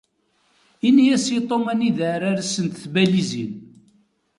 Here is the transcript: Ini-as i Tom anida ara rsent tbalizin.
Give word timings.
Ini-as 0.87 1.25
i 1.37 1.39
Tom 1.49 1.63
anida 1.73 2.05
ara 2.15 2.29
rsent 2.39 2.75
tbalizin. 2.83 3.51